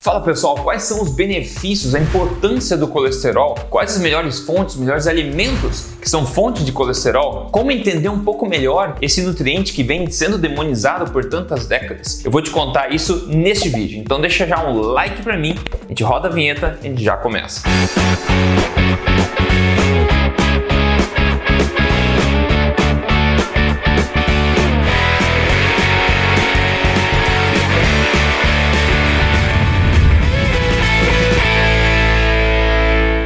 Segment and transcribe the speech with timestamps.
[0.00, 3.56] Fala pessoal, quais são os benefícios, a importância do colesterol?
[3.68, 7.48] Quais as melhores fontes, os melhores alimentos que são fontes de colesterol?
[7.50, 12.24] Como entender um pouco melhor esse nutriente que vem sendo demonizado por tantas décadas?
[12.24, 15.88] Eu vou te contar isso neste vídeo, então deixa já um like para mim, a
[15.88, 17.62] gente roda a vinheta e já começa.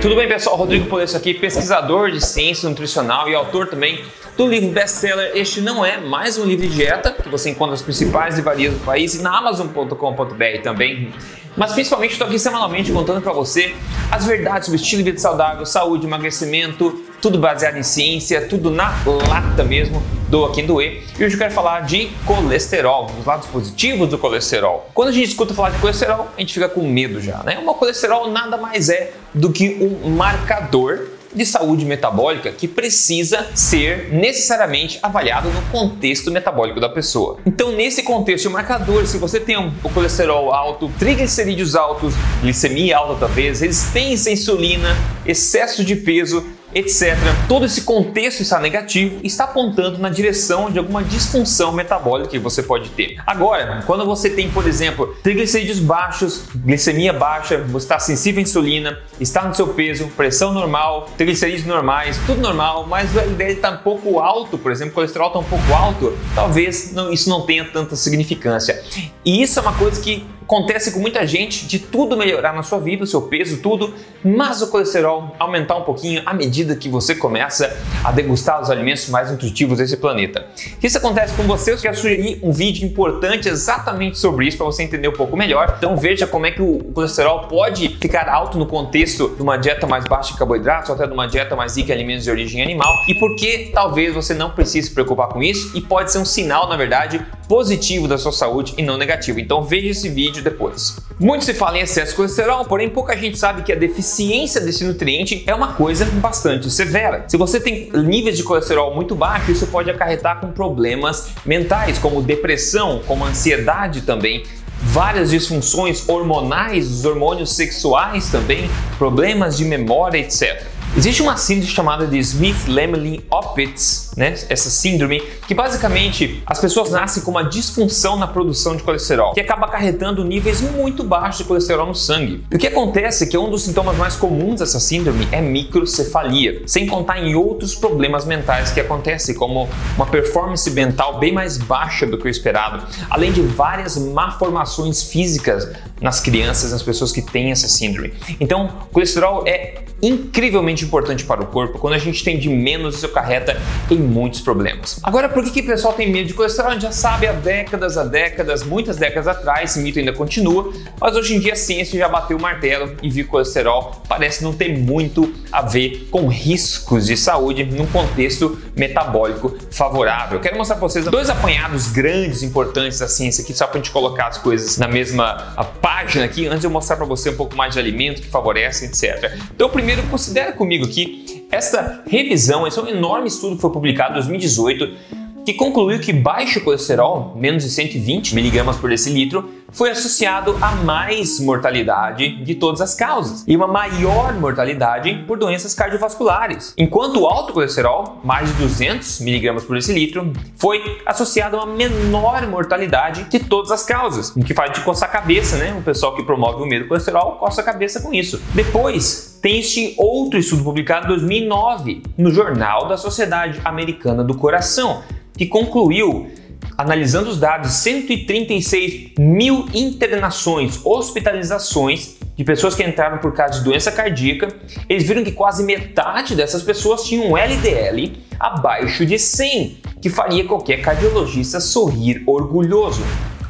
[0.03, 0.57] Tudo bem, pessoal?
[0.57, 4.05] Rodrigo Polesso aqui, pesquisador de ciência nutricional e autor também
[4.37, 7.83] do livro best-seller Este Não É, mais um livro de dieta, que você encontra nas
[7.83, 11.15] principais livrarias do país e na Amazon.com.br também.
[11.57, 13.77] Mas principalmente estou aqui semanalmente contando para você
[14.11, 18.93] as verdades sobre estilo de vida saudável, saúde, emagrecimento, tudo baseado em ciência, tudo na
[19.29, 21.03] lata mesmo do Aqui do E.
[21.21, 24.89] Hoje eu quero falar de colesterol, os lados positivos do colesterol.
[24.95, 27.63] Quando a gente escuta falar de colesterol, a gente fica com medo já, né?
[27.67, 34.09] O colesterol nada mais é do que um marcador de saúde metabólica que precisa ser
[34.11, 37.39] necessariamente avaliado no contexto metabólico da pessoa.
[37.45, 43.27] Então, nesse contexto, o marcador, se você tem o colesterol alto, triglicerídeos altos, glicemia alta
[43.27, 46.43] talvez, resistência à insulina, excesso de peso,
[46.75, 47.17] etc.
[47.49, 52.39] Todo esse contexto está negativo e está apontando na direção de alguma disfunção metabólica que
[52.39, 53.17] você pode ter.
[53.27, 58.99] Agora, quando você tem, por exemplo, triglicerídeos baixos, glicemia baixa, você está sensível à insulina,
[59.21, 63.79] está no seu peso, pressão normal, triglicerídeos normais, tudo normal, mas o LDL está um
[63.79, 67.65] pouco alto, por exemplo, o colesterol está um pouco alto, talvez não, isso não tenha
[67.65, 68.83] tanta significância.
[69.25, 72.79] E isso é uma coisa que Acontece com muita gente de tudo melhorar na sua
[72.79, 77.15] vida, o seu peso, tudo, mas o colesterol aumentar um pouquinho à medida que você
[77.15, 80.47] começa a degustar os alimentos mais nutritivos desse planeta.
[80.83, 84.83] Isso acontece com você, eu quero sugerir um vídeo importante exatamente sobre isso para você
[84.83, 85.77] entender um pouco melhor.
[85.79, 89.87] Então veja como é que o colesterol pode ficar alto no contexto de uma dieta
[89.87, 92.63] mais baixa em carboidratos ou até de uma dieta mais rica em alimentos de origem
[92.63, 96.19] animal e por que talvez você não precise se preocupar com isso e pode ser
[96.19, 99.39] um sinal, na verdade, positivo da sua saúde e não negativo.
[99.39, 100.97] Então veja esse vídeo depois.
[101.21, 104.83] Muito se fala em excesso de colesterol, porém pouca gente sabe que a deficiência desse
[104.85, 107.27] nutriente é uma coisa bastante severa.
[107.29, 112.23] Se você tem níveis de colesterol muito baixos, isso pode acarretar com problemas mentais, como
[112.23, 114.45] depressão, como ansiedade também,
[114.81, 120.72] várias disfunções hormonais, os hormônios sexuais também, problemas de memória, etc.
[120.95, 124.35] Existe uma síndrome chamada de Smith-Lemlin-Opitz, né?
[124.51, 129.41] Essa síndrome que basicamente as pessoas nascem com uma disfunção na produção de colesterol, que
[129.41, 132.45] acaba acarretando níveis muito baixos de colesterol no sangue.
[132.51, 136.63] E o que acontece é que um dos sintomas mais comuns dessa síndrome é microcefalia,
[136.67, 142.07] sem contar em outros problemas mentais que acontecem, como uma performance mental bem mais baixa
[142.07, 145.67] do que o esperado, além de várias malformações físicas
[146.03, 148.13] nas crianças, nas pessoas que têm essa síndrome.
[148.41, 151.79] Então, colesterol é incrivelmente importante para o corpo.
[151.79, 153.57] Quando a gente tem de menos, isso acarreta
[153.89, 154.99] em muitos problemas.
[155.03, 156.71] Agora, por que, que o pessoal tem medo de colesterol?
[156.71, 160.73] A gente já sabe há décadas, há décadas, muitas décadas atrás, esse mito ainda continua,
[161.01, 164.03] mas hoje em dia a ciência já bateu o martelo e viu que o colesterol
[164.09, 170.41] parece não ter muito a ver com riscos de saúde num contexto metabólico favorável.
[170.41, 173.93] Quero mostrar para vocês dois apanhados grandes, importantes da ciência aqui, só para a gente
[173.93, 175.53] colocar as coisas na mesma
[175.93, 178.89] página aqui, antes de eu mostrar para você um pouco mais de alimentos que favorecem,
[178.89, 179.39] etc.
[179.55, 184.13] Então, primeiro considera comigo aqui essa revisão, esse é um enorme estudo que foi publicado
[184.13, 190.57] em 2018 que concluiu que baixo colesterol, menos de 120 mg por decilitro, foi associado
[190.61, 197.21] a mais mortalidade de todas as causas e uma maior mortalidade por doenças cardiovasculares, enquanto
[197.21, 203.25] o alto colesterol, mais de 200 mg por decilitro, foi associado a uma menor mortalidade
[203.25, 205.75] de todas as causas, o que faz de coçar a cabeça, né?
[205.79, 208.41] O pessoal que promove o medo do colesterol coça a cabeça com isso.
[208.55, 215.03] Depois, tem este outro estudo publicado em 2009 no Jornal da Sociedade Americana do Coração,
[215.37, 216.31] que concluiu,
[216.77, 223.93] analisando os dados, 136 mil internações, hospitalizações de pessoas que entraram por causa de doença
[223.93, 224.49] cardíaca,
[224.89, 230.45] eles viram que quase metade dessas pessoas tinham um LDL abaixo de 100, que faria
[230.45, 233.03] qualquer cardiologista sorrir orgulhoso.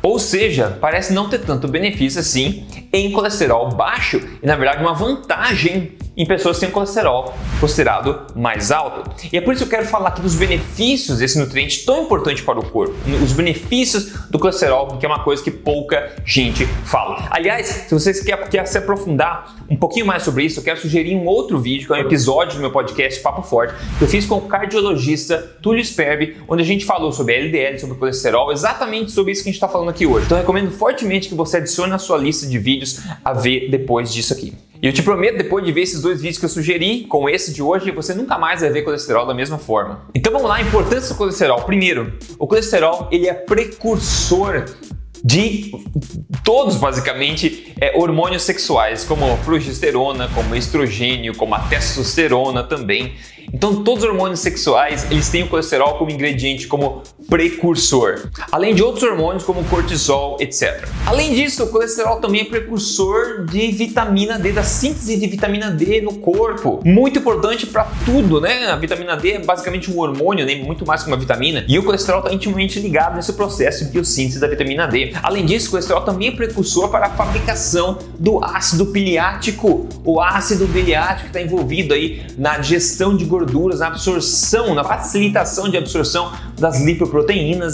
[0.03, 4.93] Ou seja, parece não ter tanto benefício assim em colesterol baixo e, na verdade, uma
[4.93, 9.11] vantagem em pessoas que têm colesterol considerado mais alto.
[9.33, 12.43] E é por isso que eu quero falar aqui dos benefícios desse nutriente tão importante
[12.43, 17.29] para o corpo, os benefícios do colesterol, que é uma coisa que pouca gente fala.
[17.31, 21.15] Aliás, se vocês querem, querem se aprofundar um pouquinho mais sobre isso, eu quero sugerir
[21.15, 24.27] um outro vídeo, que é um episódio do meu podcast Papo Forte, que eu fiz
[24.27, 29.33] com o cardiologista Túlio Sperbi, onde a gente falou sobre LDL, sobre colesterol, exatamente sobre
[29.33, 30.27] isso que a gente está falando aqui hoje.
[30.27, 32.82] Então recomendo fortemente que você adicione na sua lista de vídeos
[33.25, 34.53] a ver depois disso aqui.
[34.83, 37.53] E eu te prometo, depois de ver esses dois vídeos que eu sugeri, com esse
[37.53, 40.07] de hoje, você nunca mais vai ver colesterol da mesma forma.
[40.13, 41.63] Então vamos lá, a importância do colesterol.
[41.63, 44.65] Primeiro, o colesterol ele é precursor
[45.25, 45.71] de
[46.43, 53.15] todos basicamente é, hormônios sexuais, como progesterona, como estrogênio, como a testosterona também.
[53.53, 57.03] Então, todos os hormônios sexuais, eles têm o colesterol como ingrediente, como
[57.33, 58.29] precursor.
[58.51, 60.87] Além de outros hormônios como cortisol, etc.
[61.07, 66.03] Além disso, o colesterol também é precursor de vitamina D, da síntese de vitamina D
[66.03, 66.83] no corpo.
[66.85, 68.67] Muito importante para tudo, né?
[68.67, 70.57] A vitamina D é basicamente um hormônio, né?
[70.57, 71.65] muito mais que uma vitamina.
[71.67, 75.15] E o colesterol está intimamente ligado nesse processo de biossíntese da vitamina D.
[75.23, 79.89] Além disso, o colesterol também é precursor para a fabricação do ácido piliático.
[80.05, 85.79] O ácido piliático está envolvido aí na digestão de gorduras, na absorção, na facilitação de
[85.79, 87.22] absorção das lipoproteínas,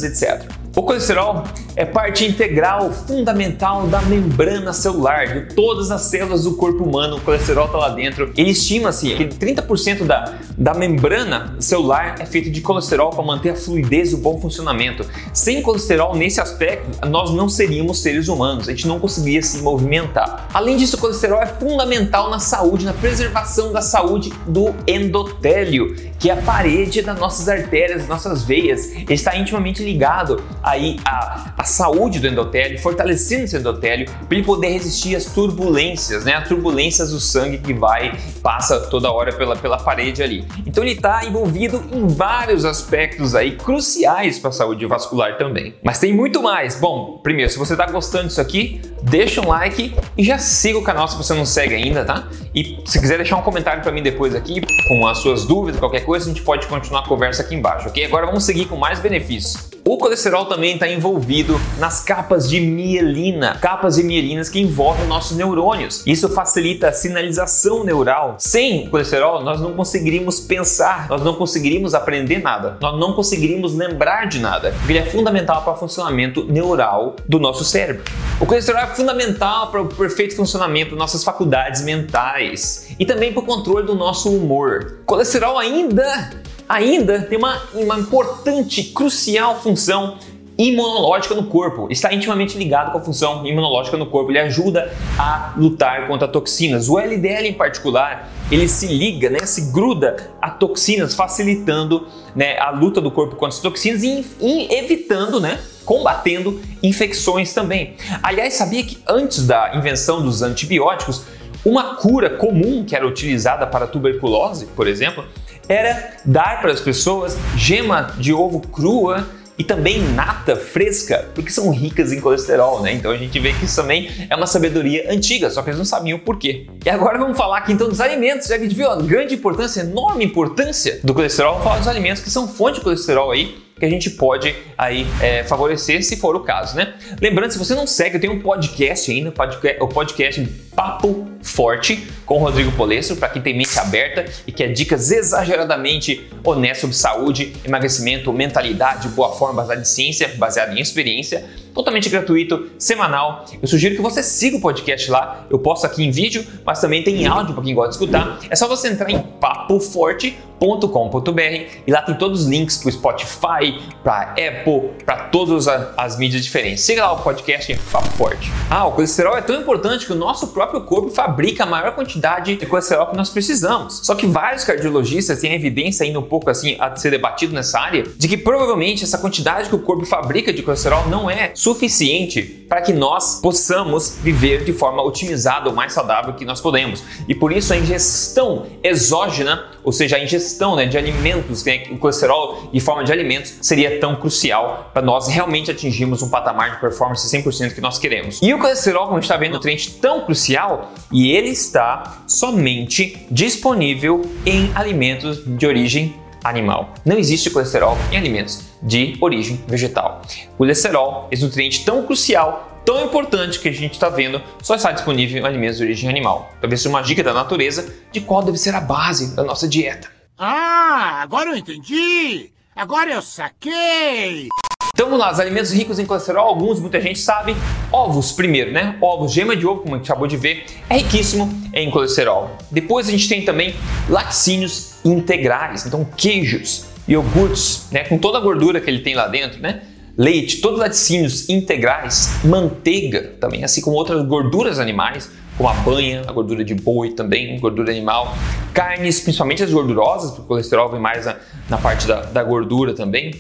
[0.02, 0.44] etc.
[0.78, 1.42] O colesterol
[1.74, 7.16] é parte integral, fundamental da membrana celular de todas as células do corpo humano.
[7.16, 8.32] O colesterol está lá dentro.
[8.36, 13.56] Ele estima-se que 30% da, da membrana celular é feito de colesterol para manter a
[13.56, 15.04] fluidez e o bom funcionamento.
[15.32, 18.68] Sem colesterol nesse aspecto, nós não seríamos seres humanos.
[18.68, 20.48] A gente não conseguiria se movimentar.
[20.54, 26.30] Além disso, o colesterol é fundamental na saúde, na preservação da saúde do endotélio, que
[26.30, 28.92] é a parede das nossas artérias, das nossas veias.
[29.08, 34.68] Está intimamente ligado aí a, a saúde do endotélio, fortalecendo esse endotélio para ele poder
[34.68, 36.34] resistir às turbulências, né?
[36.34, 40.44] As turbulências do sangue que vai passa toda hora pela, pela parede ali.
[40.66, 45.74] Então ele está envolvido em vários aspectos aí cruciais para a saúde vascular também.
[45.82, 46.78] Mas tem muito mais.
[46.80, 50.82] Bom, primeiro, se você está gostando disso aqui, deixa um like e já siga o
[50.82, 52.28] canal se você não segue ainda, tá?
[52.54, 56.04] E se quiser deixar um comentário para mim depois aqui com as suas dúvidas, qualquer
[56.08, 58.02] coisa, a gente pode continuar a conversa aqui embaixo, ok?
[58.06, 59.77] Agora vamos seguir com mais benefícios.
[59.90, 65.34] O colesterol também está envolvido nas capas de mielina, capas de mielinas que envolvem nossos
[65.34, 66.02] neurônios.
[66.06, 68.36] Isso facilita a sinalização neural.
[68.38, 74.28] Sem colesterol, nós não conseguiríamos pensar, nós não conseguiríamos aprender nada, nós não conseguiríamos lembrar
[74.28, 74.74] de nada.
[74.86, 78.04] Ele é fundamental para o funcionamento neural do nosso cérebro.
[78.38, 83.40] O colesterol é fundamental para o perfeito funcionamento das nossas faculdades mentais e também para
[83.40, 84.98] o controle do nosso humor.
[85.06, 86.28] Colesterol ainda
[86.68, 90.18] ainda tem uma, uma importante, crucial função
[90.58, 91.86] imunológica no corpo.
[91.88, 94.32] Está intimamente ligado com a função imunológica no corpo.
[94.32, 96.88] Ele ajuda a lutar contra toxinas.
[96.88, 102.70] O LDL em particular, ele se liga, né, se gruda a toxinas, facilitando né, a
[102.70, 107.94] luta do corpo contra as toxinas e, e evitando, né, combatendo infecções também.
[108.20, 111.22] Aliás, sabia que antes da invenção dos antibióticos,
[111.64, 115.24] uma cura comum que era utilizada para tuberculose, por exemplo,
[115.68, 119.26] era dar para as pessoas gema de ovo crua
[119.58, 122.92] e também nata fresca, porque são ricas em colesterol, né?
[122.92, 125.84] Então a gente vê que isso também é uma sabedoria antiga, só que eles não
[125.84, 126.68] sabiam o porquê.
[126.86, 129.34] E agora vamos falar aqui então dos alimentos, já que a gente viu a grande
[129.34, 133.58] importância, enorme importância do colesterol, vamos falar dos alimentos que são fonte de colesterol aí,
[133.76, 136.94] que a gente pode aí é, favorecer se for o caso, né?
[137.20, 139.32] Lembrando, se você não segue, eu tenho um podcast ainda,
[139.80, 140.48] o podcast
[140.78, 146.82] Papo Forte com Rodrigo Polesso, para quem tem mente aberta e quer dicas exageradamente honestas
[146.82, 151.44] sobre saúde, emagrecimento, mentalidade, boa forma, baseada em ciência, baseada em experiência
[151.78, 153.44] totalmente gratuito, semanal.
[153.62, 155.46] Eu sugiro que você siga o podcast lá.
[155.48, 158.40] Eu posto aqui em vídeo, mas também tem em áudio para quem gosta de escutar.
[158.50, 161.40] É só você entrar em papoforte.com.br
[161.86, 166.42] e lá tem todos os links para o Spotify, para Apple, para todas as mídias
[166.42, 166.82] diferentes.
[166.82, 168.50] Siga lá o podcast Papo Forte.
[168.68, 172.56] Ah, o colesterol é tão importante que o nosso próprio corpo fabrica a maior quantidade
[172.56, 174.00] de colesterol que nós precisamos.
[174.02, 178.04] Só que vários cardiologistas têm evidência ainda um pouco assim a ser debatido nessa área
[178.16, 182.82] de que provavelmente essa quantidade que o corpo fabrica de colesterol não é suficiente para
[182.82, 187.02] que nós possamos viver de forma otimizada, o mais saudável que nós podemos.
[187.26, 191.98] E por isso a ingestão exógena, ou seja, a ingestão né, de alimentos, né, o
[191.98, 196.80] colesterol de forma de alimentos, seria tão crucial para nós realmente atingirmos um patamar de
[196.80, 198.40] performance 100% que nós queremos.
[198.42, 201.48] E o colesterol, como a gente está vendo, é um nutriente tão crucial e ele
[201.48, 206.94] está somente disponível em alimentos de origem animal.
[207.04, 210.22] Não existe colesterol em alimentos de origem vegetal.
[210.54, 214.92] O colesterol, esse nutriente tão crucial, tão importante que a gente está vendo só está
[214.92, 216.50] disponível em alimentos de origem animal.
[216.60, 220.08] Talvez seja uma dica da natureza de qual deve ser a base da nossa dieta.
[220.38, 222.50] Ah, agora eu entendi!
[222.74, 224.48] Agora eu saquei!
[224.94, 227.54] Então vamos lá, os alimentos ricos em colesterol, alguns muita gente sabe.
[227.92, 228.96] Ovos primeiro, né?
[229.00, 232.56] Ovos, gema de ovo, como a gente acabou de ver, é riquíssimo em colesterol.
[232.70, 233.76] Depois a gente tem também
[234.08, 239.60] laticínios integrais, então queijos, iogurtes, né, com toda a gordura que ele tem lá dentro,
[239.60, 239.82] né?
[240.16, 246.22] Leite, todos os laticínios integrais, manteiga também, assim como outras gorduras animais, como a banha,
[246.26, 248.36] a gordura de boi também, gordura animal,
[248.74, 251.36] carnes, principalmente as gordurosas, porque o colesterol vem mais na,
[251.68, 253.32] na parte da, da gordura também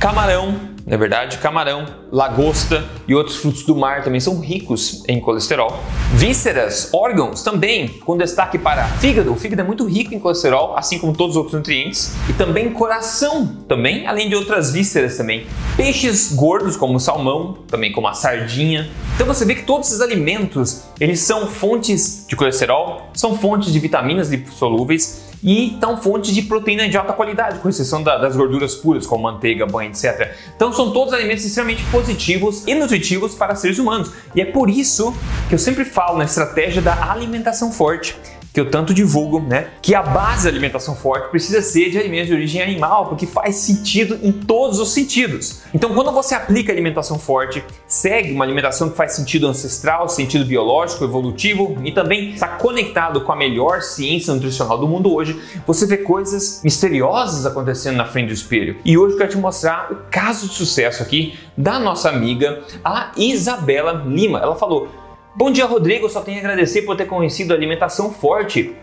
[0.00, 5.20] Camarão, na é verdade, camarão, lagosta e outros frutos do mar também são ricos em
[5.20, 5.78] colesterol.
[6.14, 9.30] Vísceras, órgãos também, com destaque para fígado.
[9.30, 12.14] O fígado é muito rico em colesterol, assim como todos os outros nutrientes.
[12.30, 15.46] E também coração, também, além de outras vísceras também.
[15.76, 18.88] Peixes gordos como o salmão, também como a sardinha.
[19.14, 23.78] Então você vê que todos esses alimentos, eles são fontes de colesterol, são fontes de
[23.78, 28.74] vitaminas lipossolúveis e são fontes de proteína de alta qualidade, com exceção da, das gorduras
[28.74, 30.34] puras, como manteiga, banha, etc.
[30.54, 34.10] Então são todos alimentos extremamente positivos e nutritivos para seres humanos.
[34.34, 35.14] E é por isso
[35.48, 38.16] que eu sempre falo na estratégia da alimentação forte
[38.52, 39.68] que eu tanto divulgo, né?
[39.80, 43.56] Que a base da alimentação forte precisa ser de alimentos de origem animal, porque faz
[43.56, 45.62] sentido em todos os sentidos.
[45.72, 51.04] Então, quando você aplica alimentação forte, segue uma alimentação que faz sentido ancestral, sentido biológico,
[51.04, 55.98] evolutivo e também está conectado com a melhor ciência nutricional do mundo hoje, você vê
[55.98, 58.76] coisas misteriosas acontecendo na frente do espelho.
[58.84, 63.12] E hoje eu quero te mostrar o caso de sucesso aqui da nossa amiga, a
[63.16, 64.38] Isabela Lima.
[64.38, 64.88] Ela falou:
[65.34, 66.08] Bom dia, Rodrigo.
[66.08, 68.74] Só tenho a agradecer por ter conhecido a alimentação forte.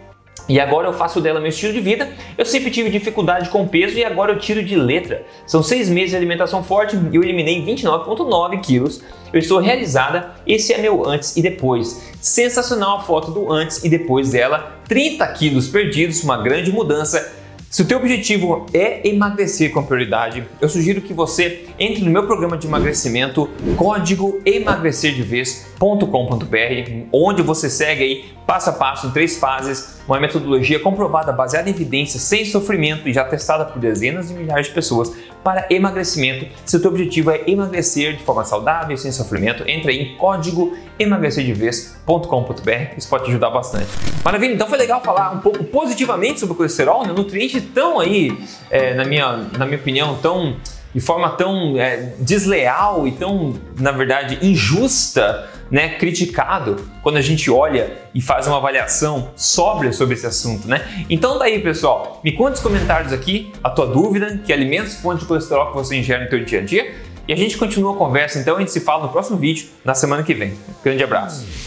[0.48, 2.10] E agora eu faço dela meu estilo de vida.
[2.38, 5.25] Eu sempre tive dificuldade com peso e agora eu tiro de letra.
[5.46, 9.04] São seis meses de alimentação forte e eu eliminei 29,9 quilos.
[9.34, 10.36] Eu estou realizada.
[10.48, 12.01] Esse é meu antes e depois.
[12.22, 14.80] Sensacional a foto do antes e depois dela.
[14.88, 17.36] 30 quilos perdidos, uma grande mudança.
[17.70, 22.26] Se o teu objetivo é emagrecer com prioridade, eu sugiro que você entre no meu
[22.26, 30.00] programa de emagrecimento código emagrecerdevez.com.br, onde você segue aí passo a passo em três fases,
[30.08, 34.68] uma metodologia comprovada, baseada em evidências, sem sofrimento e já testada por dezenas de milhares
[34.68, 35.12] de pessoas
[35.48, 36.46] para emagrecimento.
[36.66, 40.18] Se o teu objetivo é emagrecer de forma saudável e sem sofrimento, entre aí em
[40.18, 43.88] código emagrecerdevez.com.br, isso pode te ajudar bastante.
[44.25, 47.13] Maravilha, então foi legal falar um pouco positivamente sobre o colesterol, né?
[47.13, 48.38] nutriente tão aí,
[48.70, 50.58] é, na, minha, na minha opinião, tão
[50.94, 57.50] de forma tão é, desleal e tão, na verdade, injusta né, criticado quando a gente
[57.50, 61.06] olha e faz uma avaliação sóbria sobre esse assunto, né?
[61.10, 65.26] Então daí, pessoal, me conta nos comentários aqui a tua dúvida, que alimentos fonte de
[65.26, 66.96] colesterol que você ingere no teu dia a dia,
[67.28, 69.94] e a gente continua a conversa, então a gente se fala no próximo vídeo na
[69.94, 70.54] semana que vem.
[70.84, 71.67] Grande abraço.